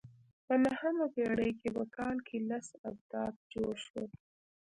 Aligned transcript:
په 0.45 0.53
نهمه 0.65 1.05
پېړۍ 1.13 1.51
کې 1.59 1.69
په 1.75 1.83
کال 1.95 2.17
کې 2.27 2.37
لس 2.49 2.67
آبدات 2.89 3.35
جوړ 3.53 3.73
شول 3.85 4.09